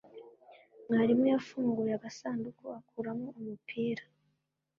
Mwarimu 0.85 1.25
yafunguye 1.33 1.93
agasanduku 1.97 2.63
akuramo 2.79 3.27
umupira. 3.39 4.03